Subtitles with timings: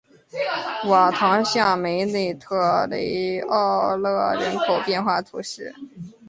[0.87, 5.75] 瓦唐下梅内特雷奥勒人口变化图示